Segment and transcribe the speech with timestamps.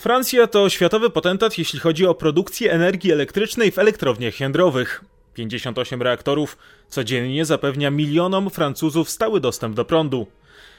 [0.00, 5.04] Francja to światowy potentat, jeśli chodzi o produkcję energii elektrycznej w elektrowniach jądrowych.
[5.34, 6.58] 58 reaktorów
[6.88, 10.26] codziennie zapewnia milionom Francuzów stały dostęp do prądu.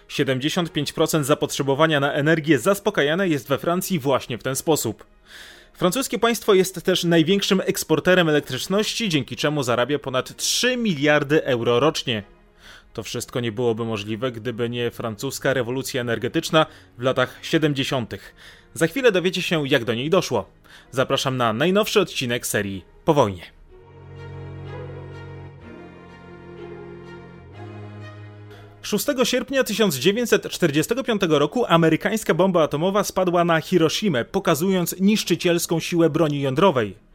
[0.10, 5.06] 75% zapotrzebowania na energię zaspokajane jest we Francji właśnie w ten sposób.
[5.74, 12.24] Francuskie państwo jest też największym eksporterem elektryczności, dzięki czemu zarabia ponad 3 miliardy euro rocznie.
[12.94, 16.66] To wszystko nie byłoby możliwe, gdyby nie francuska rewolucja energetyczna
[16.98, 18.14] w latach 70.
[18.74, 20.50] Za chwilę dowiecie się, jak do niej doszło.
[20.92, 23.62] Zapraszam na najnowszy odcinek serii Po wojnie.
[28.82, 37.11] 6 sierpnia 1945 roku amerykańska bomba atomowa spadła na Hiroshimę, pokazując niszczycielską siłę broni jądrowej.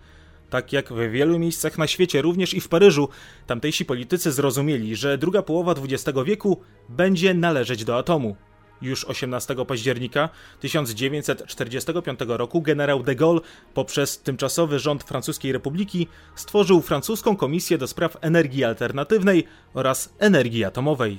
[0.51, 3.09] Tak jak w wielu miejscach na świecie, również i w Paryżu,
[3.47, 8.37] tamtejsi politycy zrozumieli, że druga połowa XX wieku będzie należeć do atomu.
[8.83, 10.29] Już 18 października
[10.61, 13.41] 1945 roku generał de Gaulle
[13.75, 21.19] poprzez tymczasowy rząd Francuskiej Republiki stworzył francuską komisję do spraw energii alternatywnej oraz energii atomowej.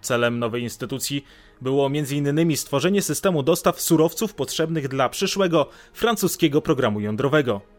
[0.00, 1.24] Celem nowej instytucji
[1.60, 2.56] było m.in.
[2.56, 7.75] stworzenie systemu dostaw surowców potrzebnych dla przyszłego francuskiego programu jądrowego.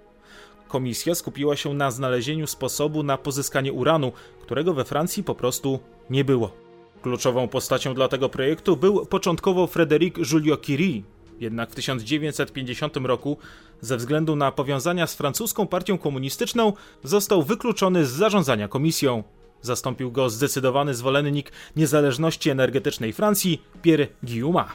[0.68, 5.80] Komisja skupiła się na znalezieniu sposobu na pozyskanie uranu, którego we Francji po prostu
[6.10, 6.52] nie było.
[7.02, 11.02] Kluczową postacią dla tego projektu był początkowo Frédéric Joliot-Curie,
[11.40, 13.38] jednak w 1950 roku,
[13.82, 16.74] ze względu na powiązania z francuską partią komunistyczną,
[17.04, 19.24] został wykluczony z zarządzania komisją.
[19.62, 24.66] Zastąpił go zdecydowany zwolennik niezależności energetycznej Francji, Pierre Guillaume.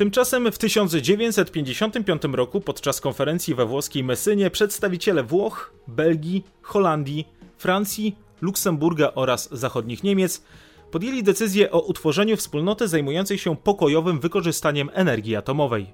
[0.00, 9.12] Tymczasem w 1955 roku podczas konferencji we włoskiej Messynie przedstawiciele Włoch, Belgii, Holandii, Francji, Luksemburga
[9.14, 10.42] oraz zachodnich Niemiec
[10.90, 15.86] podjęli decyzję o utworzeniu wspólnoty zajmującej się pokojowym wykorzystaniem energii atomowej.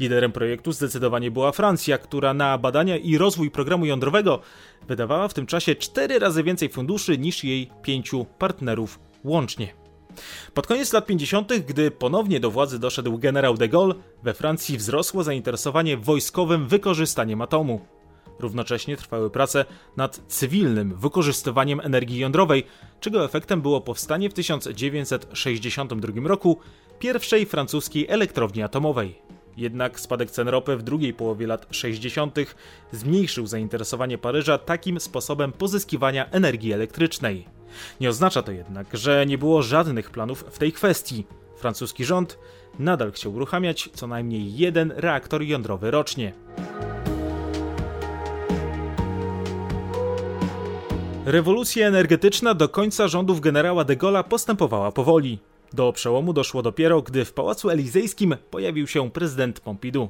[0.00, 4.40] Liderem projektu zdecydowanie była Francja, która na badania i rozwój programu jądrowego
[4.88, 9.87] wydawała w tym czasie cztery razy więcej funduszy niż jej pięciu partnerów łącznie.
[10.54, 15.24] Pod koniec lat 50., gdy ponownie do władzy doszedł generał de Gaulle, we Francji wzrosło
[15.24, 17.80] zainteresowanie wojskowym wykorzystaniem atomu.
[18.38, 19.64] Równocześnie trwały prace
[19.96, 22.64] nad cywilnym wykorzystywaniem energii jądrowej,
[23.00, 26.58] czego efektem było powstanie w 1962 roku
[26.98, 29.18] pierwszej francuskiej elektrowni atomowej.
[29.56, 32.38] Jednak spadek cen ropy w drugiej połowie lat 60.
[32.92, 37.57] zmniejszył zainteresowanie Paryża takim sposobem pozyskiwania energii elektrycznej.
[38.00, 41.26] Nie oznacza to jednak, że nie było żadnych planów w tej kwestii.
[41.56, 42.38] Francuski rząd
[42.78, 46.32] nadal chciał uruchamiać co najmniej jeden reaktor jądrowy rocznie.
[51.24, 55.38] Rewolucja energetyczna do końca rządów generała de Gaulle'a postępowała powoli.
[55.72, 60.08] Do przełomu doszło dopiero, gdy w Pałacu Elizejskim pojawił się prezydent Pompidou.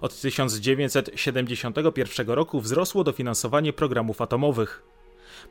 [0.00, 4.82] Od 1971 roku wzrosło dofinansowanie programów atomowych.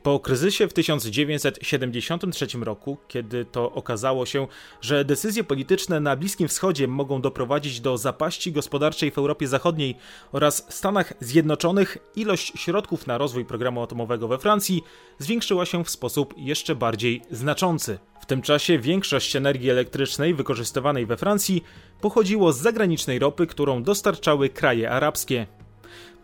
[0.02, 4.46] Po kryzysie w 1973 roku, kiedy to okazało się,
[4.80, 9.96] że decyzje polityczne na Bliskim Wschodzie mogą doprowadzić do zapaści gospodarczej w Europie Zachodniej
[10.32, 14.82] oraz Stanach Zjednoczonych, ilość środków na rozwój programu atomowego we Francji
[15.18, 17.98] zwiększyła się w sposób jeszcze bardziej znaczący.
[18.20, 21.64] W tym czasie większość energii elektrycznej wykorzystywanej we Francji
[22.00, 25.46] pochodziło z zagranicznej ropy, którą dostarczały kraje arabskie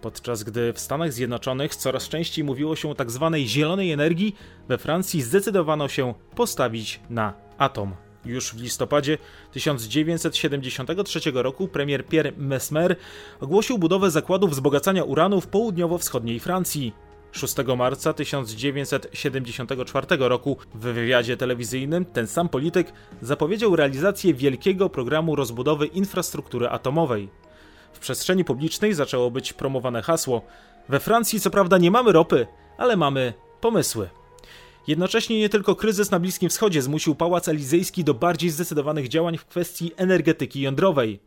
[0.01, 2.95] podczas gdy w Stanach Zjednoczonych coraz częściej mówiło się o.
[2.95, 3.11] Tak
[3.47, 4.37] zielonej energii,
[4.69, 7.95] we Francji zdecydowano się postawić na atom.
[8.25, 9.19] Już w listopadzie
[9.53, 12.97] 1973 roku premier Pierre Mesmer
[13.41, 16.93] ogłosił budowę zakładu wzbogacania uranu w południowo-wschodniej Francji.
[17.33, 25.87] 6 marca 1974 roku w wywiadzie telewizyjnym ten sam polityk zapowiedział realizację wielkiego programu rozbudowy
[25.87, 27.29] infrastruktury atomowej.
[28.01, 30.43] W przestrzeni publicznej zaczęło być promowane hasło:
[30.89, 32.47] We Francji co prawda nie mamy ropy,
[32.79, 34.09] ale mamy pomysły.
[34.87, 39.45] Jednocześnie nie tylko kryzys na Bliskim Wschodzie zmusił Pałac Elizejski do bardziej zdecydowanych działań w
[39.45, 41.21] kwestii energetyki jądrowej.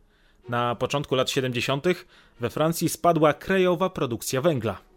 [0.50, 1.86] Na początku lat 70.
[2.40, 4.93] we Francji spadła krajowa produkcja węgla.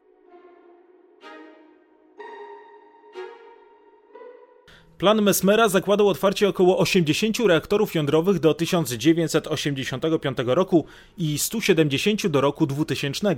[4.98, 10.84] Plan Mesmera zakładał otwarcie około 80 reaktorów jądrowych do 1985 roku
[11.18, 13.34] i 170 do roku 2000.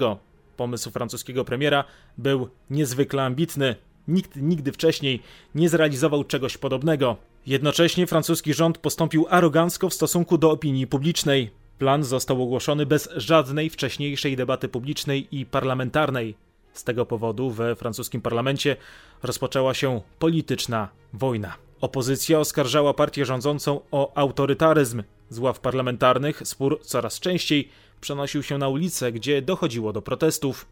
[0.57, 1.85] Pomysł francuskiego premiera
[2.19, 3.75] był niezwykle ambitny.
[4.09, 5.23] Nikt nigdy wcześniej
[5.55, 7.17] nie zrealizował czegoś podobnego.
[7.47, 11.51] Jednocześnie francuski rząd postąpił arogancko w stosunku do opinii publicznej.
[11.79, 16.35] Plan został ogłoszony bez żadnej wcześniejszej debaty publicznej i parlamentarnej.
[16.79, 18.77] Z tego powodu we francuskim parlamencie
[19.23, 21.55] rozpoczęła się polityczna wojna.
[21.81, 25.03] Opozycja oskarżała partię rządzącą o autorytaryzm.
[25.31, 27.69] Z ław parlamentarnych spór coraz częściej
[28.01, 30.67] przenosił się na ulice, gdzie dochodziło do protestów.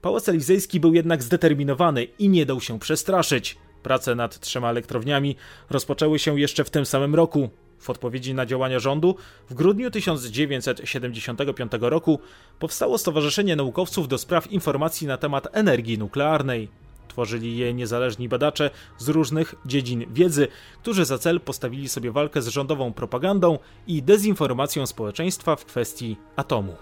[0.00, 3.56] Pałac Elizejski był jednak zdeterminowany i nie dał się przestraszyć.
[3.82, 5.36] Prace nad trzema elektrowniami
[5.70, 7.48] rozpoczęły się jeszcze w tym samym roku.
[7.84, 9.16] W odpowiedzi na działania rządu
[9.50, 12.20] w grudniu 1975 roku
[12.58, 16.68] powstało Stowarzyszenie Naukowców do Spraw Informacji na temat energii nuklearnej.
[17.08, 20.48] Tworzyli je niezależni badacze z różnych dziedzin wiedzy,
[20.82, 26.76] którzy za cel postawili sobie walkę z rządową propagandą i dezinformacją społeczeństwa w kwestii atomu.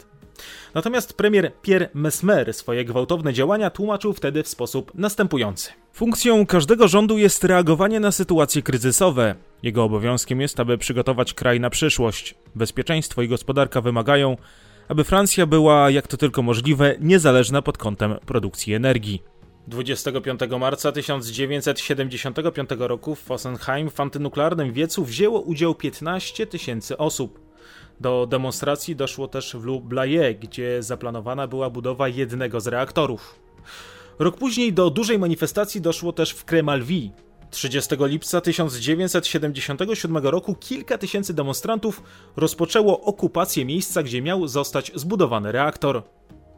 [0.74, 5.70] Natomiast premier Pierre Mesmer swoje gwałtowne działania tłumaczył wtedy w sposób następujący.
[5.92, 9.34] Funkcją każdego rządu jest reagowanie na sytuacje kryzysowe.
[9.62, 12.34] Jego obowiązkiem jest, aby przygotować kraj na przyszłość.
[12.54, 14.36] Bezpieczeństwo i gospodarka wymagają,
[14.88, 19.22] aby Francja była, jak to tylko możliwe, niezależna pod kątem produkcji energii.
[19.66, 27.40] 25 marca 1975 roku w Fossenheim w antynuklearnym wiecu wzięło udział 15 tysięcy osób.
[28.00, 33.40] Do demonstracji doszło też w Lublaye, gdzie zaplanowana była budowa jednego z reaktorów.
[34.18, 37.12] Rok później do dużej manifestacji doszło też w Kremalwi.
[37.52, 42.02] 30 lipca 1977 roku kilka tysięcy demonstrantów
[42.36, 46.02] rozpoczęło okupację miejsca, gdzie miał zostać zbudowany reaktor.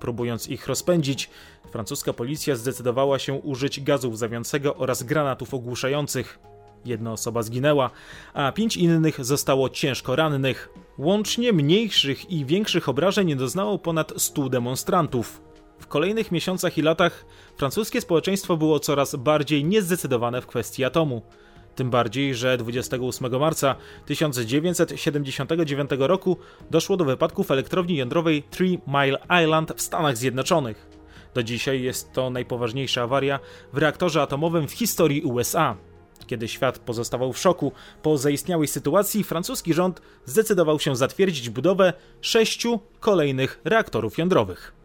[0.01, 1.31] Próbując ich rozpędzić,
[1.73, 6.39] francuska policja zdecydowała się użyć gazu łzawiącego oraz granatów ogłuszających.
[6.85, 7.91] Jedna osoba zginęła,
[8.35, 10.69] a pięć innych zostało ciężko rannych.
[10.99, 15.41] Łącznie mniejszych i większych obrażeń doznało ponad 100 demonstrantów.
[15.95, 17.25] Kolejnych miesiącach i latach
[17.57, 21.23] francuskie społeczeństwo było coraz bardziej niezdecydowane w kwestii atomu.
[21.75, 23.75] Tym bardziej, że 28 marca
[24.07, 26.37] 1979 roku
[26.71, 30.87] doszło do wypadku w elektrowni jądrowej Three Mile Island w Stanach Zjednoczonych.
[31.35, 33.41] Do dzisiaj jest to najpoważniejsza awaria
[33.73, 35.77] w reaktorze atomowym w historii USA.
[36.27, 42.81] Kiedy świat pozostawał w szoku po zaistniałej sytuacji, francuski rząd zdecydował się zatwierdzić budowę sześciu
[43.01, 44.84] kolejnych reaktorów jądrowych.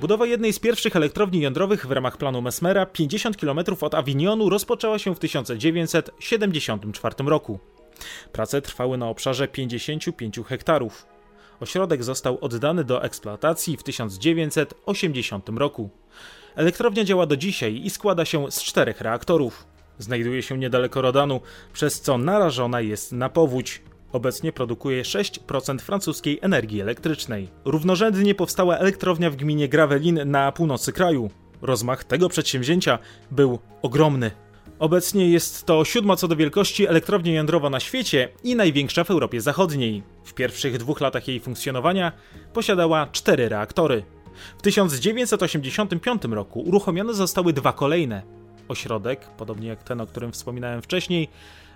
[0.00, 4.98] Budowa jednej z pierwszych elektrowni jądrowych w ramach planu Mesmera 50 km od Avignonu rozpoczęła
[4.98, 7.58] się w 1974 roku.
[8.32, 11.06] Prace trwały na obszarze 55 hektarów.
[11.60, 15.90] Ośrodek został oddany do eksploatacji w 1980 roku.
[16.54, 19.66] Elektrownia działa do dzisiaj i składa się z czterech reaktorów.
[19.98, 21.40] Znajduje się niedaleko Rodanu,
[21.72, 23.82] przez co narażona jest na powódź.
[24.12, 27.48] Obecnie produkuje 6% francuskiej energii elektrycznej.
[27.64, 31.30] Równorzędnie powstała elektrownia w gminie Gravelin na północy kraju.
[31.62, 32.98] Rozmach tego przedsięwzięcia
[33.30, 34.30] był ogromny.
[34.78, 39.40] Obecnie jest to siódma co do wielkości elektrownia jądrowa na świecie i największa w Europie
[39.40, 40.02] Zachodniej.
[40.24, 42.12] W pierwszych dwóch latach jej funkcjonowania
[42.52, 44.02] posiadała cztery reaktory.
[44.58, 48.22] W 1985 roku uruchomione zostały dwa kolejne.
[48.68, 51.28] Ośrodek, podobnie jak ten, o którym wspominałem wcześniej,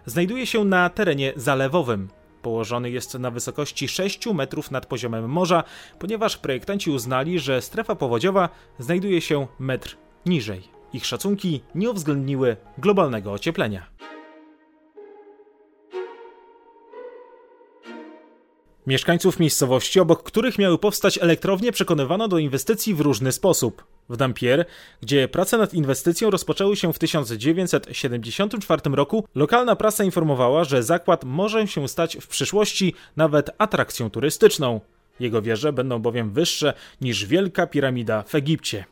[0.06, 2.08] znajduje się na terenie zalewowym.
[2.44, 5.64] Położony jest na wysokości 6 metrów nad poziomem morza,
[5.98, 8.48] ponieważ projektanci uznali, że strefa powodziowa
[8.78, 9.96] znajduje się metr
[10.26, 10.62] niżej.
[10.92, 13.86] Ich szacunki nie uwzględniły globalnego ocieplenia.
[18.86, 23.84] Mieszkańców miejscowości, obok których miały powstać elektrownie, przekonywano do inwestycji w różny sposób.
[24.08, 24.64] W Dampier,
[25.00, 31.66] gdzie prace nad inwestycją rozpoczęły się w 1974 roku, lokalna prasa informowała, że zakład może
[31.66, 34.80] się stać w przyszłości nawet atrakcją turystyczną.
[35.20, 38.84] Jego wieże będą bowiem wyższe niż Wielka Piramida w Egipcie.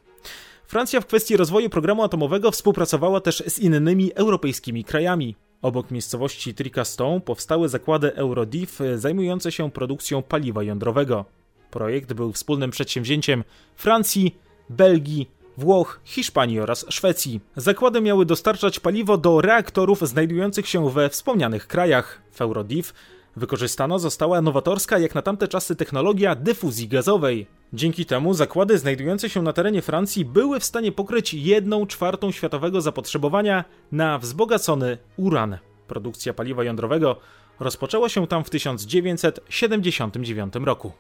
[0.67, 5.37] Francja w kwestii rozwoju programu atomowego współpracowała też z innymi europejskimi krajami.
[5.63, 11.25] Obok miejscowości Tricaston powstały zakłady Eurodiv zajmujące się produkcją paliwa jądrowego.
[11.71, 13.45] Projekt był wspólnym przedsięwzięciem
[13.77, 14.37] Francji,
[14.71, 17.41] Belgii, Włoch, Hiszpanii oraz Szwecji.
[17.57, 22.23] Zakłady miały dostarczać paliwo do reaktorów znajdujących się we wspomnianych krajach.
[22.33, 22.95] W Eurodiv
[23.37, 27.47] wykorzystana została nowatorska jak na tamte czasy technologia dyfuzji gazowej.
[27.73, 32.81] Dzięki temu zakłady znajdujące się na terenie Francji były w stanie pokryć jedną czwartą światowego
[32.81, 35.59] zapotrzebowania na wzbogacony uran.
[35.89, 37.17] Produkcja paliwa jądrowego
[37.61, 40.93] rozpoczęła się tam w 1979 roku.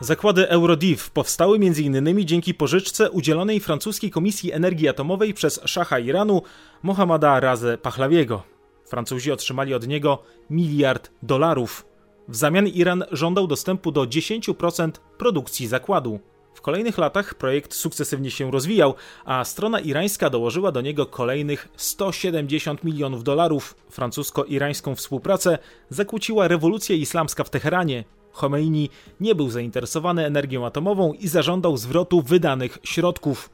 [0.00, 2.26] Zakłady Eurodiv powstały m.in.
[2.26, 6.42] dzięki pożyczce udzielonej francuskiej Komisji Energii Atomowej przez szacha Iranu
[6.82, 8.42] Mohammada Raze Pahlawiego.
[8.84, 11.86] Francuzi otrzymali od niego miliard dolarów.
[12.28, 16.20] W zamian Iran żądał dostępu do 10% produkcji zakładu.
[16.54, 22.84] W kolejnych latach projekt sukcesywnie się rozwijał, a strona irańska dołożyła do niego kolejnych 170
[22.84, 23.74] milionów dolarów.
[23.90, 25.58] Francusko-irańską współpracę
[25.90, 28.04] zakłóciła rewolucja islamska w Teheranie.
[28.38, 28.90] Khomeini
[29.20, 33.50] nie był zainteresowany energią atomową i zażądał zwrotu wydanych środków.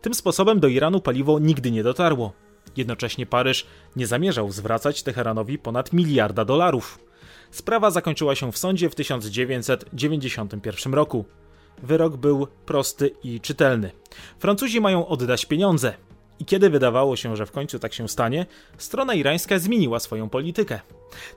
[0.00, 2.32] Tym sposobem do Iranu paliwo nigdy nie dotarło.
[2.76, 6.98] Jednocześnie Paryż nie zamierzał zwracać Teheranowi ponad miliarda dolarów.
[7.50, 11.24] Sprawa zakończyła się w sądzie w 1991 roku.
[11.82, 13.90] Wyrok był prosty i czytelny.
[14.38, 15.94] Francuzi mają oddać pieniądze.
[16.40, 18.46] I kiedy wydawało się, że w końcu tak się stanie,
[18.78, 20.80] strona irańska zmieniła swoją politykę.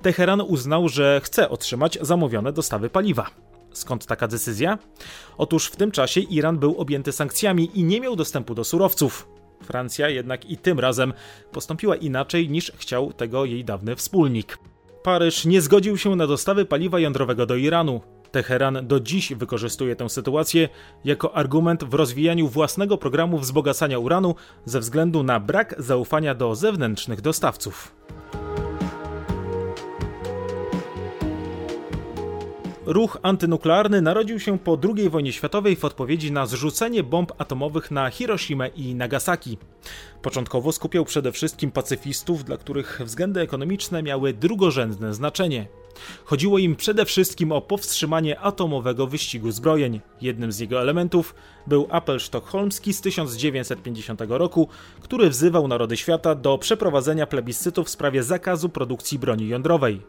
[0.02, 3.30] Teheran uznał, że chce otrzymać zamówione dostawy paliwa.
[3.74, 4.78] Skąd taka decyzja?
[5.38, 9.28] Otóż w tym czasie Iran był objęty sankcjami i nie miał dostępu do surowców.
[9.64, 11.14] Francja jednak i tym razem
[11.52, 14.58] postąpiła inaczej niż chciał tego jej dawny wspólnik.
[15.04, 18.02] Paryż nie zgodził się na dostawy paliwa jądrowego do Iranu.
[18.34, 20.70] Teheran do dziś wykorzystuje tę sytuację
[21.06, 24.36] jako argument w rozwijaniu własnego programu wzbogacania uranu
[24.66, 27.92] ze względu na brak zaufania do zewnętrznych dostawców.
[32.86, 38.10] Ruch antynuklearny narodził się po II wojnie światowej w odpowiedzi na zrzucenie bomb atomowych na
[38.10, 39.58] Hiroshima i Nagasaki.
[40.22, 45.68] Początkowo skupiał przede wszystkim pacyfistów, dla których względy ekonomiczne miały drugorzędne znaczenie.
[46.26, 50.02] Chodziło im przede wszystkim o powstrzymanie atomowego wyścigu zbrojeń.
[50.22, 51.36] Jednym z jego elementów
[51.68, 54.68] był apel sztokholmski z 1950 roku,
[55.02, 60.02] który wzywał narody świata do przeprowadzenia plebiscytu w sprawie zakazu produkcji broni jądrowej.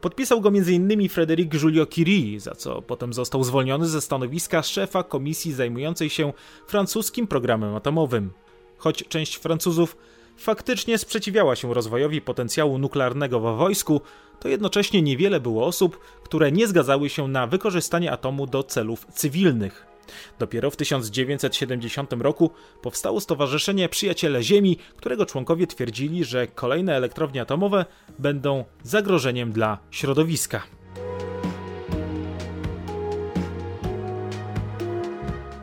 [0.00, 1.08] Podpisał go m.in.
[1.08, 6.32] Frédéric Joliot-Curie, za co potem został zwolniony ze stanowiska szefa komisji zajmującej się
[6.66, 8.30] francuskim programem atomowym.
[8.78, 9.96] Choć część Francuzów
[10.36, 14.00] faktycznie sprzeciwiała się rozwojowi potencjału nuklearnego w wojsku,
[14.40, 19.89] to jednocześnie niewiele było osób, które nie zgadzały się na wykorzystanie atomu do celów cywilnych.
[20.38, 22.50] Dopiero w 1970 roku
[22.82, 27.84] powstało Stowarzyszenie Przyjaciele Ziemi, którego członkowie twierdzili, że kolejne elektrownie atomowe
[28.18, 30.62] będą zagrożeniem dla środowiska.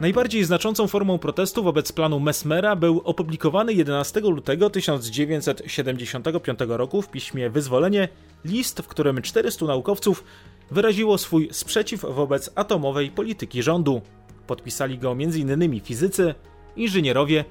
[0.01, 7.50] Najbardziej znaczącą formą protestu wobec planu Mesmera był opublikowany 11 lutego 1975 roku w piśmie
[7.50, 8.10] Wyzwolenie
[8.46, 10.24] list, w którym 400 naukowców
[10.72, 14.01] wyraziło swój sprzeciw wobec atomowej polityki rządu.
[14.48, 15.82] Podpisali go m.in.
[15.82, 16.36] fizycy,
[16.75, 17.46] inżynierowie,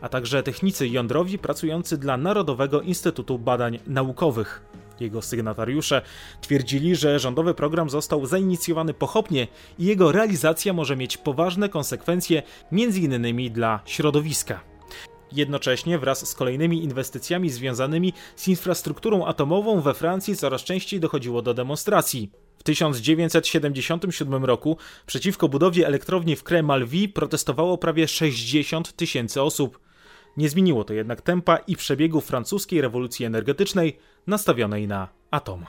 [0.00, 4.62] a także technicy jądrowi pracujący dla Narodowego Instytutu Badań Naukowych.
[5.00, 6.02] Jego sygnatariusze
[6.40, 9.46] twierdzili, że rządowy program został zainicjowany pochopnie
[9.78, 12.42] i jego realizacja może mieć poważne konsekwencje,
[12.72, 13.52] m.in.
[13.52, 14.60] dla środowiska.
[15.32, 21.54] Jednocześnie wraz z kolejnymi inwestycjami związanymi z infrastrukturą atomową we Francji coraz częściej dochodziło do
[21.54, 22.30] demonstracji.
[22.62, 24.76] W 1977 roku
[25.06, 29.78] przeciwko budowie elektrowni w Kremalwi protestowało prawie 60 tysięcy osób.
[30.36, 35.66] Nie zmieniło to jednak tempa i przebiegu francuskiej rewolucji energetycznej nastawionej na atom.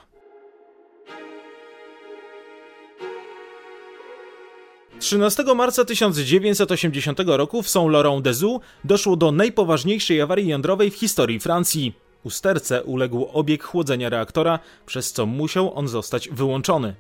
[5.00, 12.02] 13 marca 1980 roku w Saint-Laurent-des-Eaux doszło do najpoważniejszej awarii jądrowej w historii Francji.
[12.24, 16.96] Usterce uległ obieg chłodzenia reaktora, przez co musiał on zostać wyłączony.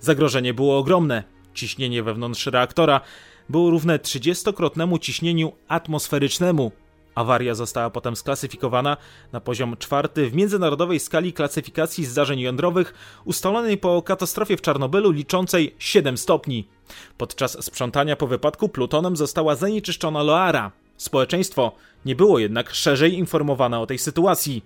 [0.00, 1.24] Zagrożenie było ogromne.
[1.54, 3.00] Ciśnienie wewnątrz reaktora
[3.48, 6.72] było równe 30-krotnemu ciśnieniu atmosferycznemu.
[7.14, 8.96] Awaria została potem sklasyfikowana
[9.32, 15.74] na poziom czwarty w międzynarodowej skali klasyfikacji zdarzeń jądrowych ustalonej po katastrofie w Czarnobylu liczącej
[15.78, 16.68] 7 stopni.
[17.18, 20.72] Podczas sprzątania po wypadku plutonem została zanieczyszczona Loara.
[20.96, 21.72] Społeczeństwo
[22.04, 24.64] nie było jednak szerzej informowane o tej sytuacji.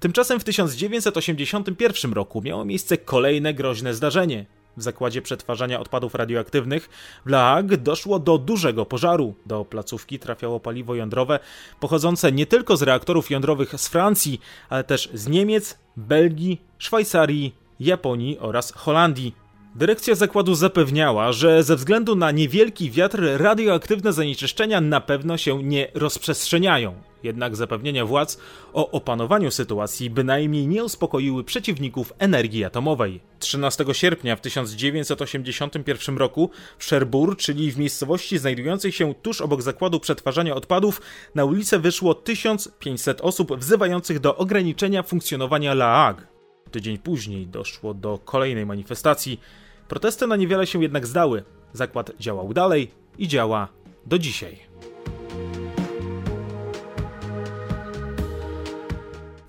[0.00, 4.46] Tymczasem w 1981 roku miało miejsce kolejne groźne zdarzenie.
[4.76, 6.88] W zakładzie przetwarzania odpadów radioaktywnych
[7.26, 9.34] w La Hague doszło do dużego pożaru.
[9.46, 11.38] Do placówki trafiało paliwo jądrowe
[11.80, 18.38] pochodzące nie tylko z reaktorów jądrowych z Francji, ale też z Niemiec, Belgii, Szwajcarii, Japonii
[18.38, 19.41] oraz Holandii.
[19.74, 25.88] Dyrekcja zakładu zapewniała, że ze względu na niewielki wiatr radioaktywne zanieczyszczenia na pewno się nie
[25.94, 26.94] rozprzestrzeniają.
[27.22, 28.38] Jednak zapewnienia władz
[28.72, 33.20] o opanowaniu sytuacji bynajmniej nie uspokoiły przeciwników energii atomowej.
[33.38, 40.00] 13 sierpnia w 1981 roku w Cherbourg, czyli w miejscowości znajdującej się tuż obok zakładu
[40.00, 41.00] przetwarzania odpadów,
[41.34, 46.31] na ulicę wyszło 1500 osób wzywających do ograniczenia funkcjonowania La Hague.
[46.72, 49.40] Tydzień później doszło do kolejnej manifestacji.
[49.88, 51.42] Protesty na niewiele się jednak zdały.
[51.72, 53.68] Zakład działał dalej i działa
[54.06, 54.58] do dzisiaj.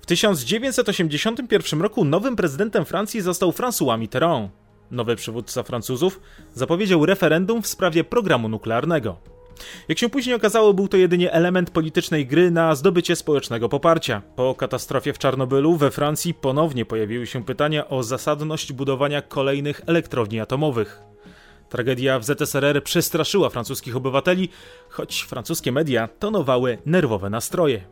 [0.00, 4.50] W 1981 roku nowym prezydentem Francji został François Mitterrand.
[4.90, 6.20] Nowy przywódca Francuzów
[6.54, 9.33] zapowiedział referendum w sprawie programu nuklearnego.
[9.88, 14.22] Jak się później okazało, był to jedynie element politycznej gry na zdobycie społecznego poparcia.
[14.36, 20.40] Po katastrofie w Czarnobylu we Francji ponownie pojawiły się pytania o zasadność budowania kolejnych elektrowni
[20.40, 21.00] atomowych.
[21.68, 24.48] Tragedia w ZSRR przestraszyła francuskich obywateli,
[24.88, 27.84] choć francuskie media tonowały nerwowe nastroje.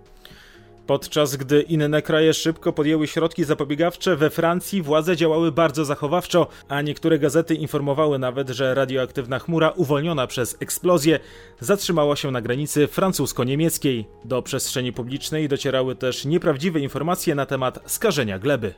[0.92, 6.82] Podczas gdy inne kraje szybko podjęły środki zapobiegawcze, we Francji władze działały bardzo zachowawczo, a
[6.82, 11.20] niektóre gazety informowały nawet, że radioaktywna chmura uwolniona przez eksplozję
[11.60, 14.04] zatrzymała się na granicy francusko-niemieckiej.
[14.24, 18.74] Do przestrzeni publicznej docierały też nieprawdziwe informacje na temat skażenia gleby.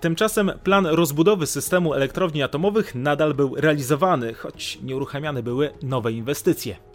[0.00, 6.87] Tymczasem plan rozbudowy systemu elektrowni atomowych nadal był realizowany, choć nieuruchamiane były nowe inwestycje.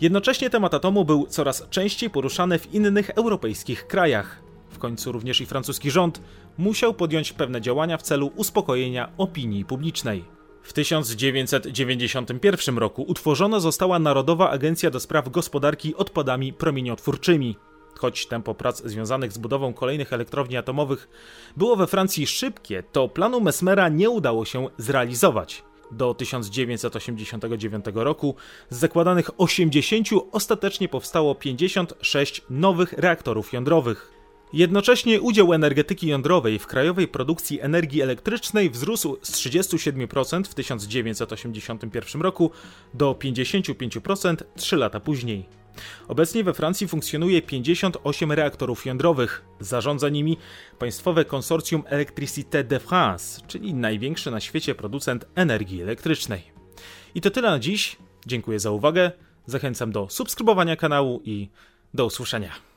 [0.00, 4.42] Jednocześnie temat atomu był coraz częściej poruszany w innych europejskich krajach.
[4.70, 6.20] W końcu również i francuski rząd
[6.58, 10.24] musiał podjąć pewne działania w celu uspokojenia opinii publicznej.
[10.62, 17.56] W 1991 roku utworzona została Narodowa Agencja do Spraw Gospodarki Odpadami Promieniotwórczymi.
[17.94, 21.08] Choć tempo prac związanych z budową kolejnych elektrowni atomowych
[21.56, 25.67] było we Francji szybkie, to planu Mesmera nie udało się zrealizować.
[25.90, 28.34] Do 1989 roku
[28.70, 34.18] z zakładanych 80 ostatecznie powstało 56 nowych reaktorów jądrowych.
[34.52, 42.50] Jednocześnie udział energetyki jądrowej w krajowej produkcji energii elektrycznej wzrósł z 37% w 1981 roku
[42.94, 45.57] do 55% 3 lata później.
[46.08, 49.44] Obecnie we Francji funkcjonuje 58 reaktorów jądrowych.
[49.60, 50.36] Zarządza nimi
[50.78, 56.42] państwowe konsorcjum Electricité de France, czyli największy na świecie producent energii elektrycznej.
[57.14, 57.96] I to tyle na dziś.
[58.26, 59.12] Dziękuję za uwagę.
[59.46, 61.48] Zachęcam do subskrybowania kanału i
[61.94, 62.67] do usłyszenia.